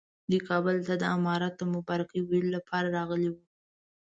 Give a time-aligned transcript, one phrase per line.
[0.29, 3.43] دوی کابل ته د امارت د مبارکۍ ویلو لپاره راغلي وو.